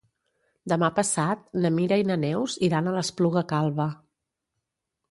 Demà 0.71 0.87
passat 0.99 1.43
na 1.65 1.71
Mira 1.75 2.01
i 2.05 2.09
na 2.13 2.17
Neus 2.25 2.57
iran 2.71 2.89
a 2.89 2.95
l'Espluga 2.97 3.47
Calba. 3.55 3.89